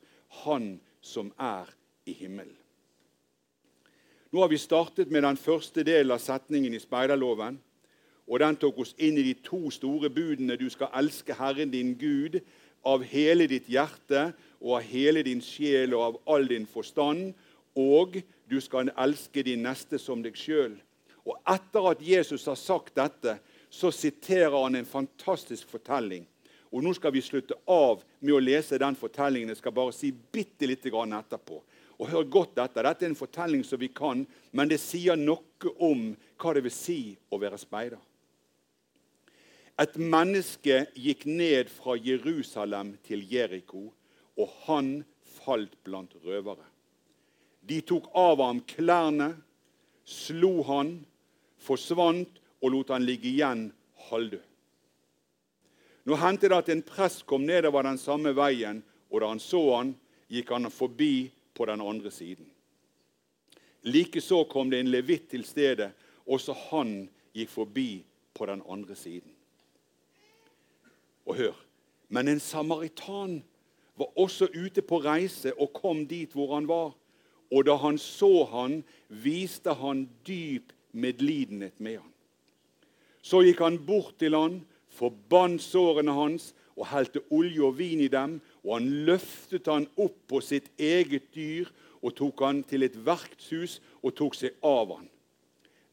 Han 0.44 0.80
som 1.00 1.32
er 1.38 1.70
i 2.06 2.12
himmelen. 2.12 2.56
Nå 4.30 4.40
har 4.40 4.48
vi 4.48 4.58
startet 4.58 5.10
med 5.10 5.22
den 5.22 5.36
første 5.38 5.84
delen 5.86 6.10
av 6.10 6.18
setningen 6.18 6.74
i 6.74 6.82
speiderloven. 6.82 7.60
Og 8.28 8.40
den 8.40 8.56
tok 8.56 8.78
oss 8.84 8.94
inn 8.96 9.18
i 9.20 9.26
de 9.26 9.34
to 9.44 9.68
store 9.74 10.10
budene. 10.10 10.56
Du 10.56 10.68
skal 10.72 10.92
elske 10.96 11.36
Herren 11.36 11.72
din 11.72 11.92
Gud 12.00 12.40
av 12.84 13.04
hele 13.08 13.46
ditt 13.48 13.68
hjerte 13.68 14.30
og 14.60 14.78
av 14.78 14.86
hele 14.88 15.24
din 15.24 15.42
sjel 15.44 15.96
og 15.96 16.06
av 16.08 16.20
all 16.36 16.48
din 16.48 16.68
forstand 16.68 17.34
og 17.74 18.20
du 18.46 18.60
skal 18.62 18.92
elske 18.96 19.42
din 19.42 19.64
neste 19.66 19.98
som 19.98 20.22
deg 20.22 20.36
sjøl. 20.38 20.76
Og 21.24 21.38
etter 21.48 21.90
at 21.90 22.02
Jesus 22.04 22.46
har 22.46 22.58
sagt 22.60 22.94
dette, 22.98 23.38
så 23.70 23.90
siterer 23.90 24.54
han 24.54 24.76
en 24.78 24.86
fantastisk 24.86 25.70
fortelling. 25.72 26.26
Og 26.74 26.82
Nå 26.82 26.92
skal 26.94 27.14
vi 27.14 27.22
slutte 27.22 27.56
av 27.70 28.02
med 28.20 28.34
å 28.34 28.42
lese 28.42 28.78
den 28.78 28.96
fortellingen. 28.98 29.52
Jeg 29.52 29.62
skal 29.62 29.74
bare 29.74 29.94
si 29.94 30.10
bitte 30.12 30.66
litt 30.66 30.84
etterpå. 30.84 31.62
Og 31.98 32.08
Hør 32.10 32.24
godt 32.24 32.56
dette. 32.56 32.82
Dette 32.82 33.04
er 33.04 33.08
en 33.08 33.18
fortelling 33.18 33.64
som 33.64 33.78
vi 33.78 33.88
kan, 33.88 34.26
men 34.52 34.68
det 34.68 34.80
sier 34.82 35.16
noe 35.16 35.74
om 35.78 36.14
hva 36.36 36.54
det 36.54 36.64
vil 36.64 36.74
si 36.74 37.16
å 37.30 37.38
være 37.38 37.58
speider. 37.58 37.98
Et 39.80 39.96
menneske 39.98 40.84
gikk 40.94 41.24
ned 41.26 41.70
fra 41.72 41.96
Jerusalem 41.98 42.94
til 43.06 43.24
Jeriko, 43.26 43.88
og 44.38 44.52
han 44.68 45.02
falt 45.40 45.74
blant 45.86 46.14
røvere. 46.22 46.66
De 47.64 47.80
tok 47.82 48.06
av 48.14 48.42
ham 48.44 48.60
klærne, 48.68 49.32
slo 50.04 50.62
han, 50.68 50.98
forsvant 51.58 52.40
og 52.62 52.74
lot 52.74 52.92
han 52.94 53.06
ligge 53.08 53.30
igjen 53.32 53.66
halvdød. 54.10 54.42
Nå 56.04 56.18
hendte 56.20 56.50
det 56.52 56.58
at 56.60 56.68
en 56.68 56.84
prest 56.84 57.24
kom 57.26 57.46
nedover 57.48 57.86
den 57.86 57.98
samme 57.98 58.34
veien, 58.36 58.82
og 59.10 59.22
da 59.22 59.30
han 59.32 59.40
så 59.40 59.62
han, 59.72 59.94
gikk 60.28 60.52
han 60.52 60.68
forbi 60.70 61.30
på 61.56 61.66
den 61.70 61.80
andre 61.80 62.12
siden. 62.12 62.46
Likeså 63.84 64.44
kom 64.48 64.70
det 64.70 64.80
en 64.80 64.92
levitt 64.92 65.30
til 65.32 65.44
stedet. 65.44 65.90
Også 66.24 66.54
han 66.70 67.06
gikk 67.36 67.50
forbi 67.52 67.88
på 68.34 68.46
den 68.48 68.62
andre 68.68 68.96
siden. 68.96 69.32
Og 71.26 71.36
hør 71.36 71.54
Men 72.08 72.28
en 72.28 72.40
samaritan 72.40 73.42
var 73.96 74.18
også 74.18 74.48
ute 74.54 74.82
på 74.82 74.98
reise 75.02 75.54
og 75.58 75.72
kom 75.72 76.06
dit 76.06 76.32
hvor 76.32 76.54
han 76.54 76.68
var. 76.68 76.92
Og 77.50 77.66
da 77.66 77.76
han 77.80 77.98
så 77.98 78.44
han, 78.50 78.82
viste 79.08 79.74
han 79.74 80.08
dyp 80.26 80.72
medlidenhet 80.92 81.80
med 81.80 81.98
han. 81.98 82.12
Så 83.22 83.40
gikk 83.44 83.62
han 83.64 83.78
bort 83.86 84.18
til 84.20 84.36
han, 84.36 84.60
forbandt 84.94 85.62
sårene 85.62 86.12
hans 86.14 86.52
og 86.76 86.88
helte 86.90 87.22
olje 87.32 87.62
og 87.62 87.78
vin 87.78 88.02
i 88.04 88.10
dem. 88.10 88.40
Og 88.64 88.78
han 88.78 88.90
løftet 89.08 89.70
han 89.70 89.88
opp 89.96 90.18
på 90.28 90.42
sitt 90.44 90.70
eget 90.78 91.30
dyr 91.34 91.70
og 92.04 92.14
tok 92.18 92.44
han 92.44 92.62
til 92.68 92.84
et 92.84 92.96
verktshus 93.06 93.80
og 94.02 94.14
tok 94.18 94.36
seg 94.36 94.56
av 94.66 94.96
han. 94.98 95.08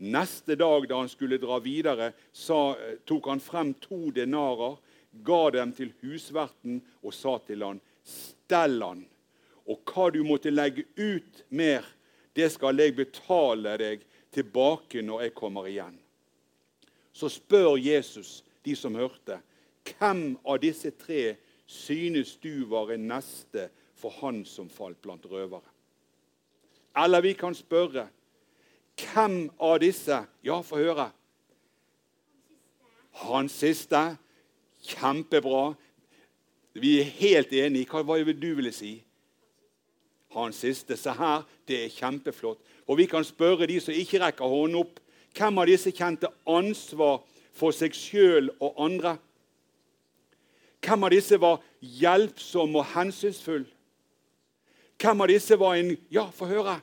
Neste 0.01 0.57
dag 0.57 0.87
da 0.89 0.97
han 0.97 1.11
skulle 1.11 1.37
dra 1.37 1.59
videre, 1.61 2.09
sa, 2.33 2.73
tok 3.05 3.29
han 3.29 3.43
frem 3.43 3.75
to 3.83 4.09
denarer, 4.15 4.79
ga 5.11 5.49
dem 5.51 5.73
til 5.75 5.91
husverten 6.01 6.79
og 7.03 7.13
sa 7.15 7.37
til 7.45 7.63
han, 7.65 7.81
stell 8.03 8.79
han, 8.83 9.03
og 9.67 9.83
hva 9.91 10.09
du 10.13 10.21
måtte 10.25 10.53
legge 10.53 10.87
ut 10.97 11.43
mer, 11.49 11.85
det 12.33 12.47
skal 12.53 12.79
jeg 12.79 12.95
betale 12.95 13.75
deg 13.79 14.05
tilbake 14.31 15.03
når 15.03 15.27
jeg 15.27 15.35
kommer 15.37 15.67
igjen. 15.67 15.97
Så 17.13 17.29
spør 17.29 17.75
Jesus 17.77 18.39
de 18.63 18.75
som 18.77 18.95
hørte, 18.95 19.41
hvem 19.83 20.37
av 20.47 20.61
disse 20.63 20.93
tre 20.95 21.35
synes 21.67 22.37
du 22.41 22.63
var 22.71 22.93
en 22.93 23.09
neste 23.11 23.67
for 23.99 24.13
han 24.21 24.43
som 24.47 24.69
falt 24.71 25.01
blant 25.03 25.25
røvere? 25.27 25.67
Eller 26.97 27.23
vi 27.23 27.33
kan 27.39 27.55
spørre 27.55 28.07
hvem 29.01 29.49
av 29.59 29.79
disse 29.81 30.17
Ja, 30.43 30.59
få 30.61 30.81
høre. 30.81 31.11
Han 33.23 33.49
siste. 33.51 34.17
Kjempebra. 34.81 35.73
Vi 36.73 36.99
er 37.01 37.09
helt 37.19 37.53
enige. 37.53 37.89
Hva 37.91 38.19
vil 38.23 38.37
du 38.41 38.53
ville 38.57 38.73
si? 38.73 39.01
Han 40.35 40.53
siste. 40.55 40.97
Se 40.97 41.11
her, 41.11 41.43
det 41.67 41.85
er 41.85 41.95
kjempeflott. 41.95 42.59
Og 42.87 42.97
vi 42.97 43.05
kan 43.05 43.25
spørre 43.27 43.67
de 43.67 43.79
som 43.83 43.95
ikke 43.95 44.21
rekker 44.23 44.47
hånden 44.47 44.79
opp. 44.81 44.99
Hvem 45.35 45.59
av 45.61 45.67
disse 45.69 45.91
kjente 45.95 46.31
ansvar 46.49 47.21
for 47.55 47.75
seg 47.75 47.95
sjøl 47.95 48.49
og 48.59 48.79
andre? 48.83 49.17
Hvem 50.81 51.05
av 51.07 51.13
disse 51.13 51.37
var 51.39 51.61
hjelpsom 51.79 52.75
og 52.79 52.87
hensynsfull? 52.95 53.67
Hvem 55.01 55.23
av 55.23 55.31
disse 55.31 55.57
var 55.59 55.77
en 55.77 55.95
Ja, 56.11 56.27
få 56.33 56.49
høre. 56.49 56.79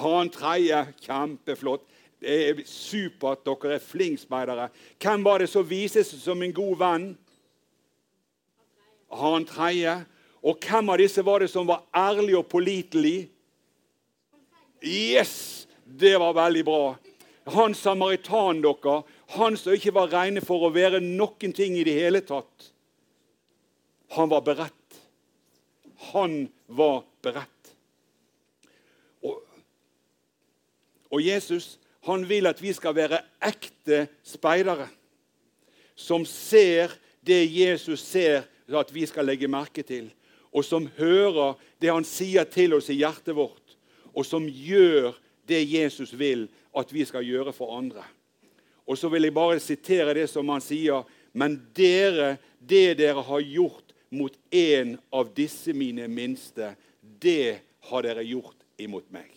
Han 0.00 0.30
tredje, 0.32 0.86
kjempeflott. 1.04 1.84
Det 2.22 2.38
er 2.48 2.62
supert. 2.68 3.42
Dere 3.46 3.76
er 3.76 3.82
flinke 3.82 4.22
speidere. 4.22 4.68
Hvem 5.02 5.24
var 5.26 5.42
det 5.42 5.50
som 5.50 5.66
viste 5.66 6.04
seg 6.06 6.22
som 6.22 6.42
en 6.42 6.54
god 6.54 6.78
venn? 6.78 7.06
Han 9.12 9.46
tredje. 9.48 9.96
Og 10.42 10.58
hvem 10.62 10.90
av 10.90 10.98
disse 11.02 11.22
var 11.26 11.42
det 11.42 11.50
som 11.52 11.66
var 11.68 11.84
ærlig 11.94 12.36
og 12.38 12.48
pålitelig? 12.50 13.28
Yes! 14.82 15.66
Det 15.84 16.14
var 16.18 16.32
veldig 16.34 16.62
bra. 16.64 16.94
Han 17.52 17.74
samaritan, 17.74 18.62
dere, 18.62 19.02
han 19.34 19.58
som 19.58 19.74
ikke 19.74 19.92
var 19.94 20.12
regnet 20.14 20.46
for 20.46 20.62
å 20.62 20.72
være 20.72 21.02
noen 21.02 21.52
ting 21.52 21.74
i 21.76 21.84
det 21.84 21.98
hele 21.98 22.22
tatt. 22.24 22.70
Han 24.16 24.30
var 24.30 24.44
beredt. 24.46 25.00
Han 26.12 26.46
var 26.66 27.02
beredt. 27.24 27.48
Og 31.12 31.20
Jesus 31.20 31.76
han 32.06 32.26
vil 32.28 32.48
at 32.50 32.60
vi 32.62 32.72
skal 32.74 32.96
være 32.96 33.20
ekte 33.42 34.06
speidere 34.26 34.88
som 35.94 36.24
ser 36.26 36.92
det 37.20 37.44
Jesus 37.46 38.02
ser 38.02 38.48
at 38.72 38.94
vi 38.94 39.04
skal 39.06 39.28
legge 39.28 39.50
merke 39.50 39.84
til, 39.84 40.08
og 40.52 40.64
som 40.64 40.88
hører 40.96 41.58
det 41.80 41.92
han 41.92 42.06
sier 42.06 42.46
til 42.48 42.74
oss 42.76 42.88
i 42.92 42.98
hjertet 43.00 43.36
vårt, 43.36 43.76
og 44.12 44.26
som 44.26 44.46
gjør 44.48 45.12
det 45.48 45.62
Jesus 45.68 46.14
vil 46.16 46.46
at 46.76 46.92
vi 46.92 47.04
skal 47.04 47.26
gjøre 47.26 47.52
for 47.52 47.76
andre. 47.76 48.04
Og 48.88 48.98
så 48.98 49.10
vil 49.12 49.28
jeg 49.28 49.36
bare 49.36 49.60
sitere 49.60 50.14
det 50.16 50.26
som 50.30 50.48
han 50.50 50.62
sier. 50.64 51.04
Men 51.32 51.54
dere, 51.76 52.36
det 52.58 52.98
dere 52.98 53.22
har 53.24 53.44
gjort 53.44 53.94
mot 54.12 54.34
en 54.50 54.96
av 55.14 55.30
disse 55.36 55.72
mine 55.72 56.08
minste, 56.10 56.74
det 57.00 57.62
har 57.88 58.04
dere 58.04 58.24
gjort 58.26 58.58
imot 58.82 59.06
meg. 59.14 59.30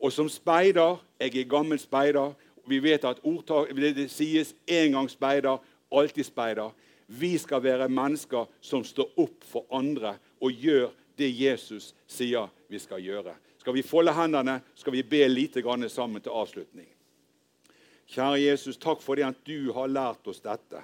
Og 0.00 0.12
som 0.12 0.28
speider 0.28 0.98
Jeg 1.20 1.36
er 1.36 1.48
gammel 1.48 1.78
speider. 1.78 2.34
Vi 2.66 2.78
vet 2.82 3.04
at 3.04 3.20
ordtak, 3.22 3.70
det 3.70 4.10
sies 4.10 4.54
en 4.66 4.92
gang 4.92 5.10
speider, 5.10 5.58
alltid 5.92 6.24
speider. 6.24 6.70
Vi 7.06 7.38
skal 7.38 7.62
være 7.62 7.88
mennesker 7.88 8.46
som 8.60 8.84
står 8.84 9.12
opp 9.16 9.44
for 9.46 9.64
andre 9.70 10.16
og 10.40 10.52
gjør 10.52 10.90
det 11.18 11.30
Jesus 11.30 11.94
sier 12.06 12.50
vi 12.68 12.78
skal 12.78 13.00
gjøre. 13.00 13.34
Skal 13.58 13.74
vi 13.74 13.82
folde 13.82 14.12
hendene, 14.12 14.60
skal 14.74 14.92
vi 14.92 15.02
be 15.02 15.28
lite 15.28 15.62
grann 15.62 15.88
sammen 15.88 16.22
til 16.22 16.34
avslutning. 16.34 16.88
Kjære 18.06 18.42
Jesus, 18.42 18.76
takk 18.78 19.00
for 19.02 19.18
det 19.18 19.26
at 19.26 19.40
du 19.46 19.72
har 19.74 19.90
lært 19.90 20.26
oss 20.30 20.42
dette. 20.42 20.82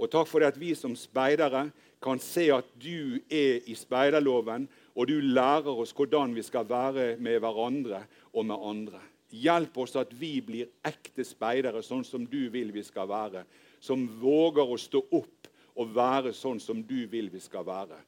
Og 0.00 0.10
takk 0.10 0.26
for 0.26 0.40
det 0.42 0.54
at 0.54 0.58
vi 0.58 0.72
som 0.74 0.96
speidere 0.98 1.68
kan 2.00 2.20
se 2.22 2.48
at 2.52 2.68
du 2.80 3.20
er 3.28 3.60
i 3.68 3.76
speiderloven, 3.76 4.68
og 4.96 5.08
du 5.08 5.20
lærer 5.20 5.70
oss 5.70 5.92
hvordan 5.96 6.34
vi 6.34 6.42
skal 6.42 6.68
være 6.68 7.14
med 7.20 7.40
hverandre 7.40 8.04
og 8.32 8.46
med 8.46 8.56
andre. 8.56 9.00
Hjelp 9.30 9.76
oss 9.78 9.94
at 10.00 10.10
vi 10.18 10.40
blir 10.42 10.70
ekte 10.86 11.24
speidere, 11.24 11.82
sånn 11.86 12.04
som 12.04 12.24
du 12.26 12.48
vil 12.50 12.72
vi 12.74 12.82
skal 12.82 13.08
være. 13.08 13.44
Som 13.80 14.08
våger 14.20 14.66
å 14.66 14.78
stå 14.80 15.04
opp 15.12 15.50
og 15.78 15.92
være 15.94 16.32
sånn 16.34 16.58
som 16.60 16.82
du 16.82 17.04
vil 17.08 17.30
vi 17.32 17.40
skal 17.40 17.64
være. 17.68 18.00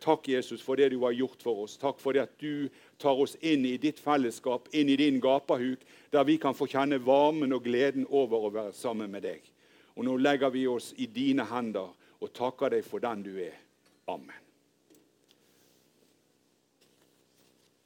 Takk, 0.00 0.28
Jesus, 0.30 0.62
for 0.62 0.78
det 0.78 0.92
du 0.92 1.00
har 1.02 1.12
gjort 1.12 1.42
for 1.42 1.64
oss. 1.64 1.74
Takk 1.76 1.98
for 2.00 2.14
det 2.14 2.22
at 2.22 2.34
du 2.38 2.70
tar 3.02 3.18
oss 3.18 3.34
inn 3.42 3.66
i 3.66 3.74
ditt 3.82 3.98
fellesskap, 4.00 4.70
inn 4.72 4.88
i 4.88 4.96
din 4.96 5.18
gapahuk, 5.20 5.82
der 6.14 6.24
vi 6.24 6.38
kan 6.38 6.54
få 6.54 6.68
kjenne 6.70 7.00
varmen 7.02 7.52
og 7.52 7.66
gleden 7.66 8.06
over 8.08 8.46
å 8.46 8.52
være 8.54 8.76
sammen 8.78 9.10
med 9.10 9.26
deg. 9.26 9.42
Og 9.98 10.06
nå 10.06 10.14
legger 10.22 10.54
vi 10.54 10.64
oss 10.70 10.92
i 11.02 11.10
dine 11.10 11.44
hender 11.50 11.90
og 12.22 12.30
takker 12.36 12.70
deg 12.76 12.86
for 12.86 13.02
den 13.02 13.26
du 13.26 13.34
er. 13.42 13.58
Amen. 14.10 14.51